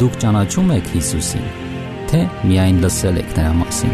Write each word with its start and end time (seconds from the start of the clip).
Դուք 0.00 0.14
ճանաչում 0.22 0.70
եք 0.78 0.86
Հիսուսին, 0.94 1.48
թե 2.08 2.20
միայն 2.48 2.78
լսել 2.80 3.18
եք 3.20 3.34
նրա 3.36 3.50
մասին։ 3.58 3.92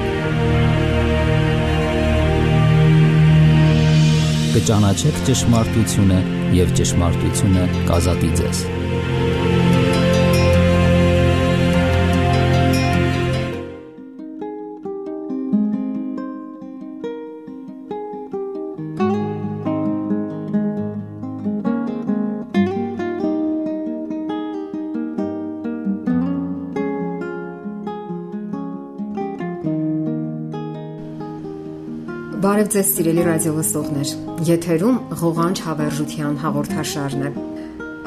Կճանաչեք 4.54 5.20
ճշմարտությունը 5.26 6.22
եւ 6.60 6.72
ճշմարտությունը 6.78 7.68
կազատի 7.90 8.30
ձեզ։ 8.38 8.64
Բարև 32.56 32.68
ձեզ 32.72 32.90
սիրելի 32.96 33.24
ռադիո 33.26 33.50
լսողներ։ 33.52 34.10
Եթերում 34.48 35.00
ղողանջ 35.20 35.60
հավերժության 35.66 36.38
հաղորդաշարն 36.40 37.26
է։ 37.28 37.32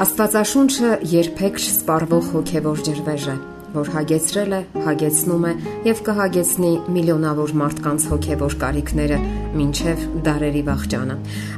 Աստվածաշունչը 0.08 0.95
երբեք 1.12 1.62
չսպառվող 1.62 2.34
հոգևոր 2.34 2.84
ջրվեժ 2.89 3.30
է 3.30 3.38
որ 3.76 3.91
հագեցրել 3.96 4.55
է, 4.55 4.62
հագեցնում 4.86 5.46
է 5.50 5.54
եւ 5.90 6.02
կհագեցնի 6.09 6.72
միլիոնավոր 6.96 7.54
մարդկանց 7.59 8.08
հոգեվոր 8.14 8.55
կարիքները 8.64 9.20
մինչև 9.50 10.02
դարերի 10.26 10.62
վաղճանը։ 10.68 11.16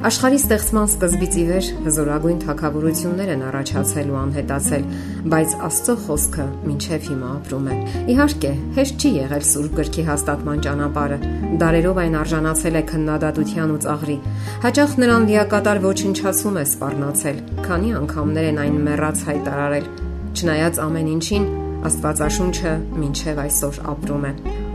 Աշխարհի 0.08 0.38
ստեղծման 0.42 0.88
սկզբից 0.92 1.34
ի 1.36 1.44
վեր 1.48 1.66
հզորագույն 1.86 2.38
թակավորություններ 2.42 3.32
են 3.32 3.42
առաջացել 3.48 4.12
ու 4.12 4.18
անհետացել, 4.22 4.86
բայց 5.32 5.56
Աստծո 5.68 5.96
խոսքը 6.06 6.46
մինչև 6.68 7.08
հիմա 7.12 7.32
ապրում 7.32 7.66
է։ 7.72 7.76
Իհարկե, 8.12 8.52
հեշտ 8.78 9.02
չի 9.02 9.12
եղել 9.18 9.44
Սուրբ 9.52 9.76
Գրքի 9.82 10.06
հաստատման 10.08 10.62
ճանապարհը։ 10.66 11.18
Դարերով 11.62 12.00
այն 12.02 12.16
արժանացել 12.22 12.78
է 12.80 12.84
քննադատության 12.92 13.72
ու 13.72 13.80
ծաղրի։ 13.86 14.18
Հաճախ 14.62 14.94
նրան 15.02 15.26
դիակատար 15.32 15.82
ոչնչացում 15.86 16.56
է 16.62 16.64
սпарնացել։ 16.72 17.42
Քանի 17.66 17.90
անգամներ 18.02 18.48
են 18.52 18.62
այն 18.62 18.78
մեռած 18.88 19.26
հայտարարել։ 19.28 19.90
Չնայած 20.32 20.78
ամեն 20.82 21.10
ինչին, 21.12 21.44
Աստվածաշունչը 21.88 22.72
մինչև 23.02 23.40
այսօր 23.42 23.78
ապրում 23.92 24.26
է։ 24.28 24.32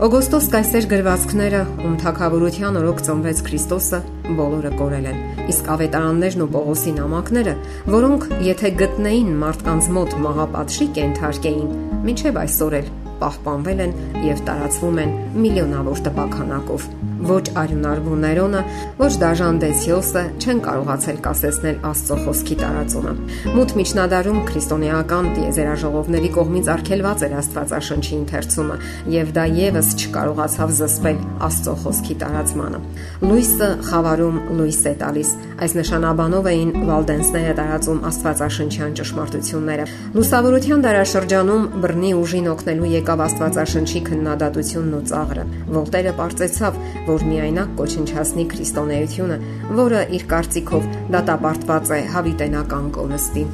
Օգոստոս 0.08 0.48
կայսեր 0.52 0.88
գրվածքները, 0.92 1.62
ում 1.88 1.96
թակավորության 2.04 2.78
օրոք 2.82 3.02
ծնվեց 3.08 3.42
Քրիստոսը, 3.48 4.00
բոլորը 4.38 4.72
կորել 4.82 5.10
են։ 5.14 5.24
Իսկ 5.54 5.72
ավետարաններն 5.78 6.44
ու 6.44 6.50
Պողոսի 6.58 6.94
նամակները, 7.00 7.58
որոնք 7.96 8.30
եթե 8.52 8.72
գտնեին 8.84 9.34
մարդկանց 9.42 9.92
մոտ 9.98 10.16
մահապատժի 10.28 10.88
կենթարկեին, 11.00 11.76
մինչև 12.08 12.42
այսօր 12.44 12.82
էլ 12.82 12.96
պահպանվել 13.24 13.84
են 13.88 13.94
եւ 14.28 14.42
տարածվում 14.48 15.02
են 15.04 15.14
միլիոնավոր 15.44 16.02
տպականակով 16.08 16.90
ոչ 17.18 17.50
արյունարվու 17.58 18.16
Ներոնը, 18.22 18.60
ոչ 18.98 19.10
դաժան 19.22 19.58
Դեցիոսը 19.62 20.22
չեն 20.38 20.60
կարողացել 20.64 21.18
կասեցնել 21.24 21.78
Աստծո 21.88 22.18
խոսքի 22.24 22.56
տարածումը։ 22.62 23.14
Մութ 23.56 23.74
միջնադարում 23.78 24.38
քրիստոնեական 24.48 25.30
տիեզերաժողովների 25.38 26.30
կողմից 26.38 26.70
արգելված 26.74 27.24
էր 27.26 27.34
Աստվածաշնչի 27.38 28.14
ընթերցումը, 28.18 28.76
եւ 29.18 29.32
դա 29.38 29.44
եւս 29.58 29.90
չկարողացավ 29.98 30.74
զսպել 30.78 31.18
Աստծո 31.48 31.74
խոսքի 31.82 32.16
տարածմանը։ 32.22 32.80
Լույսը 33.28 33.70
խավարում 33.88 34.38
լույս 34.58 34.80
է 34.88 34.94
տալիս։ 35.02 35.30
Այս 35.58 35.72
նշանաբանով 35.78 36.48
էին 36.48 36.70
Վալդենսները 36.88 37.54
տարածում 37.58 38.02
Աստվածաշնչյան 38.08 38.96
ճշմարտությունները։ 38.98 39.86
Լուսավորության 40.18 40.84
դարաշրջանում 40.86 41.64
բռնի 41.82 42.12
ուժին 42.18 42.50
օգնելու 42.54 42.92
եկավ 43.08 43.22
Աստվածաշնչի 43.24 44.00
քննադատությունն 44.04 44.96
ու 44.98 45.06
ծաղրը։ 45.08 45.44
Վոլտերը 45.72 46.10
ողջացավ, 46.18 46.74
որ 47.06 47.22
միայնակ 47.28 47.70
կոչնչացնի 47.78 48.44
քրիստոնեությունը, 48.52 49.38
որը 49.78 50.02
իր 50.18 50.26
կարծիքով 50.32 50.90
դատապարտված 51.14 51.92
է 51.96 52.00
հավիտենական 52.12 52.90
կորստի։ 52.98 53.46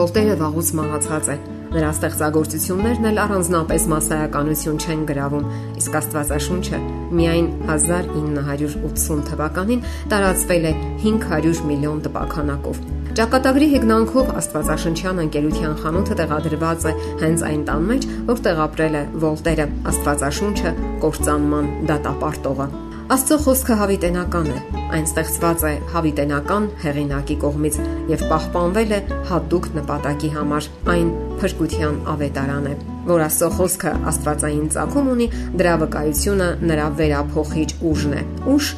Վոլտերը 0.00 0.38
վաղուց 0.40 0.72
մահացած 0.80 1.28
է։ 1.34 1.36
Նրա 1.74 1.92
ստեղծագործություններն 1.98 3.08
էլ 3.10 3.22
առանձնապես 3.26 3.86
massայականություն 3.92 4.80
չեն 4.80 5.06
գրավում, 5.10 5.48
իսկ 5.84 5.96
Աստվածաշունչը 6.00 6.82
միայն 7.20 7.48
1980 7.68 9.24
թվականին 9.28 9.88
տարածվել 10.14 10.70
է 10.70 10.74
500 11.04 11.66
միլիոն 11.74 12.04
տպականակով։ 12.08 12.84
Ճակատագրի 13.14 13.66
հեգնանքով 13.70 14.30
Աստվածաշնչյան 14.40 15.20
ընկերության 15.22 15.74
խանութը 15.84 16.14
տեղադրված 16.18 16.86
է 16.90 16.92
հենց 17.20 17.42
այն 17.46 17.60
տան 17.68 17.84
մեջ, 17.90 18.06
որտեղ 18.30 18.62
ապրել 18.64 18.94
է 18.98 19.02
Վոլտերը, 19.22 19.66
Աստվածաշունչը 19.90 20.72
կործանման 21.04 21.68
դատապարտողը։ 21.90 22.66
Աստծո 23.14 23.38
խոսքը 23.44 23.76
հավիտենական 23.84 24.48
է։ 24.50 24.56
Այն 24.96 25.06
ստեղծված 25.06 25.62
է 25.68 25.72
հավիտենական 25.94 26.66
հեղինակի 26.82 27.36
կողմից 27.44 27.78
եւ 28.10 28.24
պահպանվել 28.32 28.94
է 28.96 29.00
հատուկ 29.30 29.68
նպատակի 29.78 30.30
համար։ 30.34 30.68
Այն 30.94 31.12
փրկության 31.38 32.00
ավետարան 32.14 32.66
է, 32.72 32.74
որ 33.12 33.24
Աստծո 33.28 33.50
խոսքը 33.60 33.92
Աստվածային 34.10 34.66
ցակում 34.74 35.12
ունի, 35.14 35.28
դրա 35.60 35.76
վկայությունը 35.84 36.50
նրա 36.72 36.88
վերափոխիչ 36.98 37.70
ուժն 37.92 38.18
է։ 38.18 38.26
Ուժ, 38.54 38.72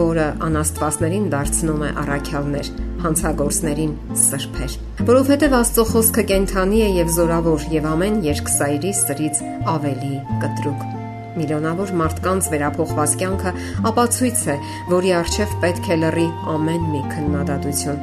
որը 0.00 0.30
անաստվածներին 0.48 1.28
դարձնում 1.32 1.82
է 1.82 1.92
առաքյալներ, 2.06 2.72
հանցագործներին 3.02 3.92
սրբեր։ 4.22 4.78
Որովհետև 5.12 5.56
Աստծո 5.58 5.84
խոսքը 5.92 6.24
կենթանի 6.32 6.82
է 6.86 6.90
եւ 7.02 7.14
զորավոր 7.18 7.68
եւ 7.76 7.88
ամեն 7.92 8.18
երկսայրի 8.28 8.92
սրից 9.02 9.40
ավելի 9.76 10.12
կտրուկ 10.44 10.90
միլիոնավոր 11.32 11.92
մարդկանց 11.96 12.48
վերափոխված 12.52 13.12
կյանքը 13.22 13.52
ապացույց 13.88 14.42
է, 14.52 14.56
որի 14.92 15.12
արժև 15.16 15.54
պետք 15.62 15.88
է 15.88 15.96
լրի 16.02 16.26
ամեն 16.54 16.86
մի 16.92 17.02
քննադատություն։ 17.14 18.02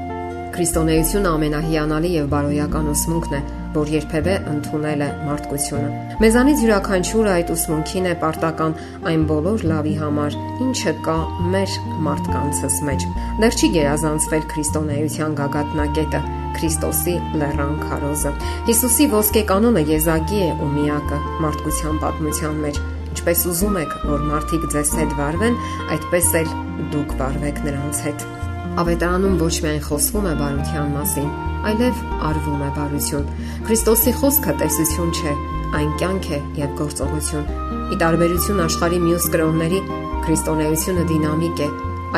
Քրիստոնեությունը 0.56 1.34
ամենահիանալի 1.38 2.14
եւ 2.16 2.30
բարոյական 2.34 2.90
ուսմունքն 2.96 3.38
է, 3.38 3.42
որ 3.76 3.92
երբևէ 3.94 4.36
ընդունել 4.52 5.04
է 5.06 5.10
մարդկությունը։ 5.30 5.90
Մեզանից 6.24 6.62
յուրաքանչյուրը 6.66 7.32
այդ 7.36 7.54
ուսմունքին 7.56 8.10
է 8.10 8.14
պարտական 8.24 8.76
այն 9.12 9.26
բոլոր 9.30 9.66
լավի 9.72 9.96
համար, 10.02 10.38
ինչը 10.66 10.94
կա 11.06 11.18
մեր 11.54 11.80
մարդկանցս 12.10 12.78
մեջ։ 12.90 13.08
Դեռ 13.40 13.58
չի 13.60 13.72
գերազանցվել 13.80 14.46
քրիստոնեության 14.54 15.40
գագաթնակետը, 15.40 16.24
Քրիստոսի 16.60 17.12
լեռան 17.40 17.76
քարոզը։ 17.86 18.32
Հիսուսի 18.68 19.06
ոսկե 19.14 19.44
կանոնը 19.54 19.84
եզակի 19.94 20.40
է 20.50 20.54
ու 20.60 20.72
միակը 20.76 21.20
մարդկության 21.46 22.02
պատմության 22.04 22.64
մեջ 22.66 22.82
Ինչպես 23.10 23.42
ուզում 23.52 23.78
եք, 23.82 23.96
որ 24.08 24.26
մարդիկ 24.30 24.68
ձեզ 24.76 24.92
հետ 25.02 25.16
վարվեն, 25.20 25.58
այդպես 25.98 26.34
էլ 26.40 26.52
դուք 26.96 27.16
վարվեք 27.20 27.64
նրանց 27.68 28.04
հետ։ 28.08 28.30
Ավետարանում 28.78 29.38
ոչ 29.42 29.56
միայն 29.66 29.82
խոսվում 29.88 30.28
է 30.30 30.34
բարության 30.40 30.92
մասին, 30.96 31.30
այլև 31.70 32.02
արվում 32.30 32.62
է 32.64 32.70
բարություն։ 32.78 33.30
Քրիստոսի 33.68 34.14
խոսքը 34.20 34.54
տեսություն 34.62 35.12
չէ, 35.20 35.34
այն 35.80 35.90
կյանք 36.02 36.30
է 36.30 36.40
եւ 36.60 36.76
գործողություն։ 36.80 37.50
Ի 37.90 38.00
տարբերություն 38.04 38.64
աշխարհի 38.66 39.00
մյուս 39.06 39.26
կրոնների, 39.34 39.80
քրիստոնեությունը 40.26 41.06
դինամիկ 41.10 41.64
է, 41.66 41.70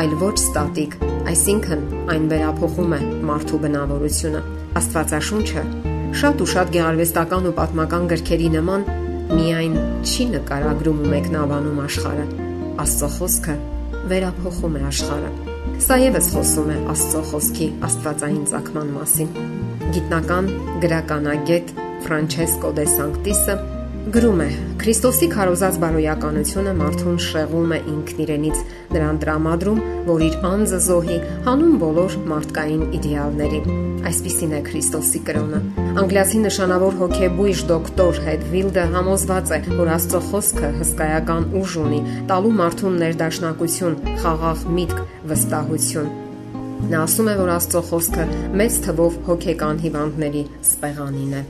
այլ 0.02 0.14
ոչ 0.22 0.34
ստատիկ, 0.42 0.98
այսինքն 1.32 1.86
այն 2.12 2.28
վերափոխում 2.32 2.94
է 2.96 3.00
մարդու 3.28 3.62
բնավորությունը։ 3.64 4.42
Աստվածաշունչը 4.82 5.64
շատ 6.22 6.42
ու 6.44 6.48
շատ 6.52 6.72
գեղարվեստական 6.76 7.48
ու 7.48 7.54
պատմական 7.60 8.10
գրքերի 8.12 8.50
նման 8.56 8.84
միայն 9.32 9.78
չի 10.04 10.26
նկարագրում 10.34 11.00
ու 11.04 11.14
մեկնաբանում 11.14 11.80
աշխարհը։ 11.86 12.26
Աստծո 12.84 13.10
խոսքը 13.16 13.56
վերափոխում 14.12 14.78
է 14.80 14.86
աշխարհը։ 14.92 15.51
Սա 15.82 15.96
եւս 15.98 16.28
խոսում 16.30 16.68
է 16.70 16.74
Աստծո 16.92 17.20
խոսքի 17.32 17.66
աստվածային 17.88 18.42
ցակման 18.52 18.90
մասին։ 18.94 19.30
Գիտնական 19.96 20.50
գրականագետ 20.84 21.72
Ֆրանչեսկո 22.04 22.70
դե 22.76 22.84
Սանկտիսը 22.92 23.56
Գրում 24.02 24.40
է. 24.42 24.46
Քրիստոսի 24.82 25.26
քարոզած 25.30 25.76
բարոյականությունը 25.78 26.70
մարդուն 26.74 27.18
շեղում 27.22 27.74
է 27.76 27.76
ինքն 27.92 28.22
իրենից, 28.24 28.64
նրան 28.96 29.20
տրամադրում, 29.22 29.78
որ 30.08 30.24
իր 30.26 30.34
անձը 30.48 30.80
զոհի 30.86 31.18
հանուն 31.44 31.76
բոլոր 31.82 32.16
մարդկային 32.32 32.82
իդեալների։ 32.98 33.60
Այսպիսին 34.10 34.56
է 34.58 34.60
Քրիստոսի 34.66 35.22
կրոնը։ 35.30 35.62
Անգլիացի 36.02 36.42
նշանավոր 36.48 36.98
հոգեբույժ 37.04 37.64
դոկտոր 37.70 38.20
Հետվիլդը 38.26 38.88
համոզված 38.98 39.54
է, 39.54 39.62
որ 39.78 39.94
Աստծո 40.00 40.24
խոսքը 40.32 40.74
հսկայական 40.82 41.48
ուժ 41.62 41.78
ունի, 41.86 42.02
տալու 42.34 42.54
մարդուն 42.58 43.00
ներդաշնակություն, 43.06 43.98
խաղաղ 44.18 44.68
միտք, 44.82 45.06
վստահություն։ 45.30 46.12
Նա 46.90 47.06
ասում 47.06 47.30
է, 47.30 47.40
որ 47.46 47.56
Աստծո 47.62 47.86
խոսքը 47.92 48.30
մեծ 48.58 48.84
թվով 48.90 49.24
հոգեկան 49.30 49.82
հիվանդների 49.86 50.46
սպեղանին 50.66 51.36
է։ 51.38 51.48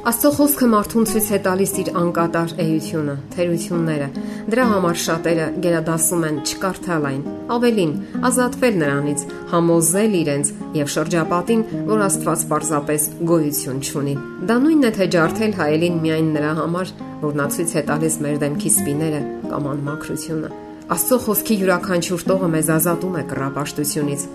Աստծո 0.00 0.28
խոսքը 0.32 0.66
մարդուն 0.72 1.06
ցույց 1.10 1.26
է 1.36 1.38
տալիս 1.44 1.72
իր 1.80 1.88
անկատար 2.00 2.52
էությունը, 2.62 3.14
թերությունները։ 3.34 4.06
Դրա 4.52 4.64
համար 4.70 5.00
շատերը 5.02 5.48
գերադասում 5.66 6.24
են 6.28 6.38
չկարդալ 6.40 7.04
այն, 7.10 7.18
ավելին, 7.56 7.92
ազատվել 8.30 8.78
նրանից, 8.80 9.24
համոզել 9.50 10.16
իրենց 10.20 10.52
եւ 10.78 10.88
շրջապատին, 10.94 11.64
որ 11.90 12.04
Աստված 12.06 12.46
պարզապես 12.48 13.04
գոյություն 13.28 13.82
չունի։ 13.84 14.16
Դա 14.48 14.56
նույնն 14.64 14.88
է 14.88 14.92
թե 14.96 15.10
ջարդել 15.20 15.54
հայելին 15.60 16.00
միայն 16.00 16.32
նրա 16.40 16.54
համար, 16.62 16.94
որ 17.20 17.36
նա 17.36 17.46
ցույց 17.60 17.76
է 17.76 17.84
տալիս 17.92 18.18
մեր 18.24 18.40
դեմքի 18.40 18.74
սպիները 18.80 19.20
կամ 19.52 19.70
անմաքրությունը։ 19.74 20.54
Աստծո 20.96 21.20
խոսքի 21.28 21.60
յուրաքանչյուր 21.60 22.26
տողը 22.32 22.50
մեզ 22.56 22.72
ազատում 22.80 23.20
է 23.20 23.28
կռապաշտությունից, 23.30 24.26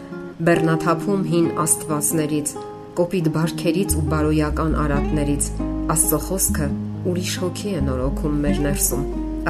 բեռնաթափում 0.46 1.28
հին 1.34 1.52
աստվածներից, 1.66 2.56
կոպիտ 2.96 3.26
բարքերից 3.36 3.94
ու 4.00 4.02
բարոյական 4.08 4.76
արատներից։ 4.80 5.48
Աստծո 5.92 6.20
խոսքը 6.26 6.68
ուրիշ 7.12 7.32
հոգի 7.42 7.72
է 7.76 7.80
նորոգում 7.86 8.38
մեր 8.46 8.60
ներսում։ 8.66 9.02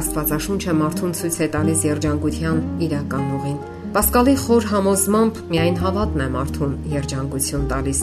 Աստվածաշունչը 0.01 0.73
մարդուն 0.79 1.13
ցույց 1.19 1.37
է 1.45 1.47
տալիս 1.55 1.83
երջանկության 1.85 2.63
իրական 2.85 3.27
ուղին։ 3.35 3.59
Պասկալի 3.95 4.35
խոր 4.41 4.65
համոզմամբ 4.71 5.37
միայն 5.53 5.77
հավատն 5.83 6.23
է 6.25 6.27
մարդուն 6.35 6.73
երջանկություն 6.95 7.67
տալիս։ 7.69 8.01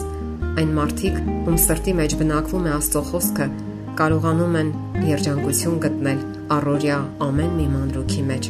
Այն 0.63 0.71
մարդիկ, 0.79 1.19
ում 1.43 1.59
սրտի 1.63 1.93
մեջ 1.99 2.15
բնակվում 2.23 2.63
է 2.63 2.73
Աստծո 2.77 3.03
խոսքը, 3.11 3.47
կարողանում 3.99 4.57
են 4.63 4.71
երջանկություն 5.11 5.77
գտնել 5.83 6.23
առօրյա 6.53 7.01
ամեն 7.27 7.53
մի 7.59 7.67
մանրուքի 7.73 8.23
մեջ։ 8.31 8.49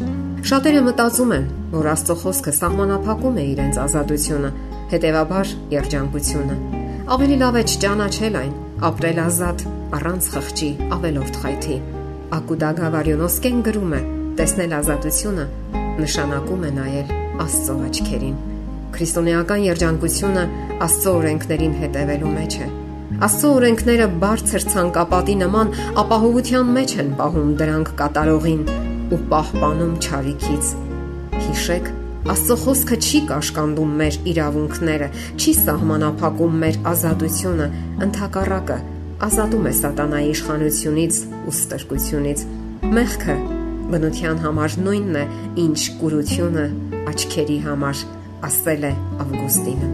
Շատերը 0.51 0.85
մտածում 0.91 1.35
են, 1.39 1.49
որ 1.73 1.91
Աստծո 1.97 2.17
խոսքը 2.23 2.55
սահմանափակում 2.59 3.41
է 3.43 3.49
իրենց 3.53 3.81
ազատությունը, 3.87 4.53
հետևաբար 4.93 5.53
երջանկությունը 5.73 6.82
Ավելի 7.13 7.35
լավ 7.37 7.57
է 7.59 7.61
չճանաչել 7.69 8.35
այն, 8.39 8.53
ապրել 8.87 9.19
ազատ, 9.21 9.59
առանց 9.93 10.29
խղճի, 10.33 10.69
ավելորդ 10.95 11.35
խայթի։ 11.43 11.75
Ակուդա 12.37 12.71
Գավարիոնոսկեն 12.79 13.59
գրում 13.67 13.93
է. 13.93 13.99
տեսնել 14.39 14.73
ազատությունը 14.79 15.45
նշանակում 16.01 16.65
է 16.69 16.71
նայել 16.79 17.13
Աստծո 17.45 17.75
աչքերին։ 17.89 18.35
Քրիստոնեական 18.97 19.61
երջանկությունը 19.67 20.45
Աստծո 20.89 21.15
օրենքներին 21.21 21.79
հետևելու 21.83 22.33
մեջ 22.33 22.57
է։ 22.65 22.69
Աստծո 23.29 23.55
օրենքները 23.61 24.07
բարձր 24.25 24.69
ցանկապատի 24.73 25.35
նման 25.43 25.73
ապահովության 26.01 26.77
մեջ 26.81 26.95
են 27.03 27.17
պահում 27.21 27.57
դրանք 27.61 27.97
կատարողին 28.01 28.63
ու 29.13 29.25
պահպանում 29.33 29.93
ճարիքից։ 30.07 30.77
Հիշեք, 31.45 31.93
Աստծո 32.23 32.55
խոսքը 32.61 32.97
չի 33.03 33.19
կաշկանդում 33.27 33.95
մեր 33.99 34.17
իրավունքները, 34.31 35.07
չի 35.35 35.53
սահմանափակում 35.57 36.53
մեր 36.61 36.77
ազատությունը, 36.93 37.65
ընդհակառակը 38.05 38.77
ազատում 39.27 39.67
է 39.67 39.73
սատանայի 39.79 40.29
իշխանությունից 40.31 41.17
ու 41.43 41.55
ստրկությունից։ 41.57 42.43
Մեղքը 42.95 43.35
բնության 43.91 44.39
համար 44.43 44.77
նույնն 44.87 45.19
է, 45.19 45.25
ինչ 45.63 45.79
կուրությունը 45.99 46.65
աչքերի 47.11 47.57
համար, 47.67 48.03
ասել 48.47 48.87
է 48.87 48.93
Ավգուստինը։ 49.23 49.89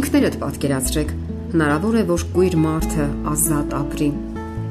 Ինքներդ 0.00 0.38
պատկերացրեք, 0.42 1.12
հնարավոր 1.52 1.98
է, 2.00 2.04
որ 2.12 2.24
կույր 2.36 2.56
մարդը 2.64 3.08
ազատ 3.32 3.76
ապրի։ 3.80 4.08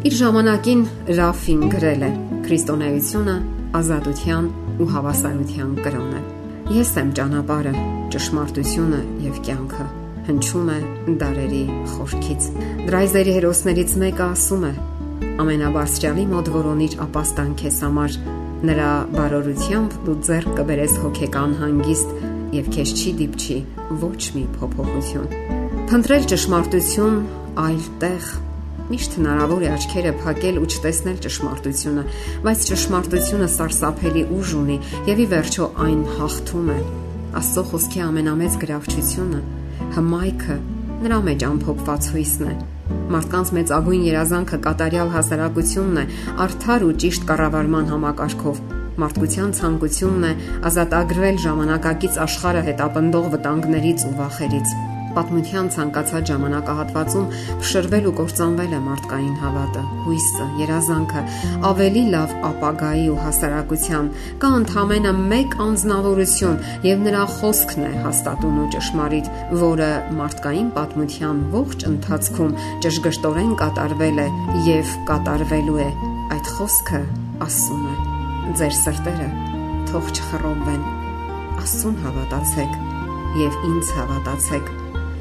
Իր 0.09 0.17
ժամանակին 0.21 0.81
Ռաֆին 1.21 1.67
գրել 1.75 2.07
է. 2.09 2.11
Քրիստոնեությունը 2.45 3.37
ազատության 3.81 4.49
ու 4.81 4.89
հավասարության 4.95 5.77
կրոն 5.85 6.17
է։ 6.17 6.34
Ես 6.65 6.95
եմ 6.97 7.09
ճանապարհը, 7.13 7.71
ճշմարտությունը 8.09 8.99
եւ 9.21 9.35
կյանքը։ 9.45 9.83
Հնչում 10.25 10.69
է 10.73 10.77
դարերի 11.21 11.59
խորքից։ 11.91 12.47
Դրայզերի 12.87 13.35
հերոսներից 13.35 13.93
մեկը 14.01 14.23
ասում 14.25 14.65
է. 14.65 14.71
Ամենաբարձրալի 15.43 16.25
մոտ 16.31 16.49
որոնիր 16.55 16.95
ապաստան 17.05 17.51
քեզ 17.61 17.77
համար, 17.85 18.17
նրա 18.65 18.89
բարօրությամբ 19.13 19.99
դու 20.07 20.17
ձեռք 20.25 20.57
կբերես 20.57 20.97
հոգեկան 21.05 21.55
հանգիստ 21.61 22.17
եւ 22.57 22.73
քեզ 22.73 22.95
չի 22.97 23.13
դիպչի 23.21 23.59
ոչ 24.01 24.21
մի 24.39 24.45
փոփոխություն։ 24.57 25.29
Փնտրել 25.93 26.29
ճշմարտություն 26.33 27.21
այլ 27.61 27.89
տեղ 28.01 28.33
Միշտ 28.85 29.15
հնարավոր 29.17 29.63
է 29.65 29.69
աչքերը 29.73 30.11
փակել 30.21 30.57
ու 30.61 30.67
չտեսնել 30.69 31.15
ճշմարտությունը, 31.25 32.03
բայց 32.45 32.65
ճշմարտությունը 32.69 33.47
սարսափելի 33.55 34.23
ուժ 34.35 34.51
ունի 34.61 34.77
եւ 35.09 35.21
ի 35.23 35.27
վերջո 35.31 35.69
այն 35.85 36.03
հաղթում 36.19 36.69
է։ 36.75 36.77
Աստծո 37.41 37.63
խոսքի 37.71 38.03
ամենամեծ 38.05 38.59
գրավչությունը 38.61 39.41
հմայքը 39.95 40.57
նրա 41.01 41.19
մեջ 41.25 41.45
ամփոփված 41.49 42.09
հույսն 42.13 42.45
է։ 42.45 42.55
Մարդկանց 43.15 43.51
մեծագույն 43.57 44.03
երազանքը 44.05 44.59
կատարյալ 44.65 45.13
հասարակությունն 45.15 46.01
է, 46.01 46.05
արդար 46.45 46.85
ու 46.85 46.95
ճիշտ 47.03 47.29
կառավարման 47.29 47.93
համակարգով։ 47.93 48.63
Մարդկության 49.01 49.55
ցանկությունն 49.59 50.27
է 50.29 50.33
ազատագրվել 50.71 51.39
ժամանակակից 51.45 52.19
աշխարհը 52.29 52.65
հետապնդող 52.71 53.31
վտանգներից 53.35 54.05
ու 54.09 54.17
վախերից 54.21 54.77
պատմության 55.15 55.69
ցանկացած 55.75 56.31
ժամանակահատվածում 56.31 57.27
փշրվել 57.63 58.09
ու 58.09 58.13
կործանվել 58.19 58.75
է 58.75 58.81
մարդկային 58.85 59.35
հավատը, 59.41 59.83
հույսը, 60.05 60.47
երազանքը, 60.61 61.23
ավելի 61.71 62.03
լավ 62.15 62.35
ապագայի 62.49 63.05
ու 63.11 63.19
հասարակության, 63.25 64.09
կա 64.43 64.51
ընդհանրապես 64.59 64.83
մեկ 65.35 65.55
անznավորություն 65.65 66.59
եւ 66.85 67.01
նրա 67.05 67.23
խոսքն 67.35 67.85
է 67.85 67.91
հաստատուն 68.05 68.59
ու 68.61 68.67
ճշմարիտ, 68.75 69.31
որը 69.65 69.89
մարդկային 70.19 70.69
պատմության 70.75 71.41
ողջ 71.55 71.87
ընթացքում 71.89 72.55
ճշգրտորեն 72.85 73.55
կատարվել 73.63 74.21
է 74.25 74.27
եւ 74.69 74.93
կատարվելու 75.09 75.81
է։ 75.85 75.89
Այդ 76.35 76.53
խոսքը 76.59 77.01
ասում 77.45 77.85
է. 77.89 77.95
ձեր 78.55 78.73
սրտերը 78.77 79.29
թող 79.89 80.09
չխռովվեն։ 80.15 80.87
Աստուն 81.65 81.99
հավատացեք 82.05 82.81
եւ 83.41 83.61
ինձ 83.71 83.93
հավատացեք 83.99 84.73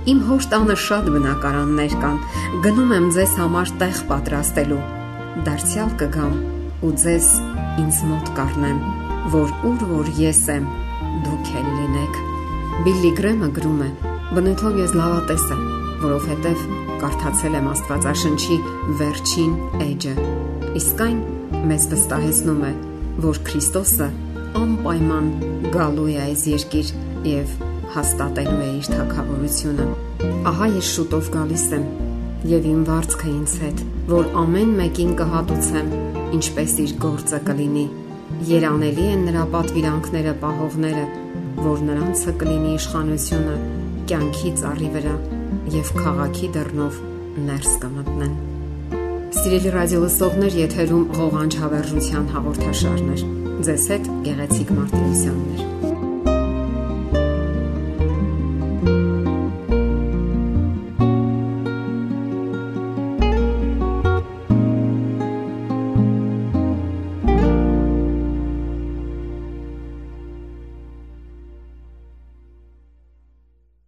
Իմ 0.04 0.18
հոր 0.28 0.46
տանը 0.52 0.74
շատ 0.84 1.06
բնակարաններ 1.14 1.92
կան։ 2.02 2.16
Գնում 2.64 2.90
եմ 2.92 3.04
ձեզ 3.16 3.30
համար 3.40 3.70
տեղ 3.80 4.00
պատրաստելու։ 4.10 4.80
Դարձյալ 5.46 5.94
կգամ 6.02 6.34
ու 6.84 6.90
ձեզ 7.00 7.28
ինձ 7.80 8.00
մոտ 8.10 8.28
կառնեմ, 8.36 8.82
որ 9.32 9.54
ուր 9.70 9.86
որ 9.94 10.10
ես 10.20 10.42
եմ, 10.58 10.68
դուք 11.24 11.50
էլ 11.60 11.72
լինեք։ 11.78 12.20
Բիլլի 12.84 13.14
Գրեմը 13.16 13.50
գրում 13.56 13.80
է. 13.80 13.90
Բնույթով 14.36 14.78
ես 14.84 14.94
լավատես 15.00 15.48
եմ, 15.56 15.66
որովհետև 16.04 16.68
կարդացել 17.00 17.60
եմ 17.64 17.68
Աստվածաշնչի 17.72 18.62
վերջին 19.00 19.58
էջը։ 19.88 20.16
Իսկ 20.84 21.04
այն 21.08 21.20
մեզ 21.72 21.92
վստահեցնում 21.94 22.64
է, 22.68 22.78
որ 23.24 23.46
Քրիստոսը 23.48 24.14
անպայման 24.60 25.36
գալու 25.72 26.10
է 26.12 26.18
այս 26.28 26.50
երկիր 26.52 26.98
եւ 27.30 27.62
հաստատելու 27.94 28.60
է 28.64 28.68
իր 28.78 28.88
թակավորությունը։ 28.94 29.86
Ահա 30.50 30.68
ես 30.74 30.88
շուտով 30.94 31.28
գալիս 31.34 31.66
եմ 31.78 31.84
եւ 32.44 32.66
իմ 32.70 32.80
վարձքը 32.88 33.28
ինձ 33.30 33.52
հետ, 33.64 33.82
որ 34.10 34.26
ամեն 34.40 34.72
մեկին 34.80 35.12
կհատուցեմ, 35.20 35.92
ինչպես 36.38 36.74
իր 36.84 36.92
գործը 37.04 37.40
կլինի։ 37.48 37.84
Երանելի 38.50 39.06
են 39.14 39.22
նրա 39.28 39.44
պատվիրանքները 39.54 40.34
պահողները, 40.42 41.04
որ 41.64 41.84
նրանցը 41.88 42.34
կլինի 42.42 42.74
իշխանությունը 42.80 43.56
կյանքի 44.10 44.52
ծառի 44.60 44.90
վրա 44.98 45.14
եւ 45.78 45.92
քաղաքի 46.02 46.50
դռնով 46.58 47.00
ներս 47.48 47.78
կմտնեն։ 47.84 48.34
Սիրելի 49.34 49.74
ռադիո 49.74 50.02
լսողներ, 50.04 50.58
եթերում 50.64 51.08
ղողանջ 51.16 51.58
հավերժության 51.64 52.30
հաղորդաշարներ։ 52.36 53.26
Ձեզ 53.64 53.90
հետ 53.94 54.14
գեղեցիկ 54.28 54.72
Մարտիրոսյաններ։ 54.78 55.93